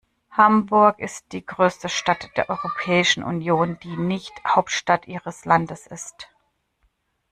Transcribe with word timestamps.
Hamburg 0.31 0.97
ist 0.99 1.31
die 1.31 1.45
größte 1.45 1.87
Stadt 1.87 2.31
der 2.35 2.49
Europäischen 2.49 3.21
Union, 3.21 3.77
die 3.83 3.97
nicht 3.97 4.33
Hauptstadt 4.43 5.07
ihres 5.07 5.45
Landes 5.45 5.85
ist. 5.85 6.27